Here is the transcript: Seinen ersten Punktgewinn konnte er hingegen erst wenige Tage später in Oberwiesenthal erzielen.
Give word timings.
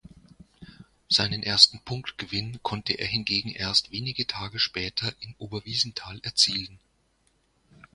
Seinen 1.09 1.43
ersten 1.43 1.79
Punktgewinn 1.79 2.59
konnte 2.63 2.93
er 2.93 3.05
hingegen 3.05 3.51
erst 3.51 3.91
wenige 3.91 4.25
Tage 4.25 4.57
später 4.57 5.13
in 5.19 5.35
Oberwiesenthal 5.37 6.19
erzielen. 6.23 6.79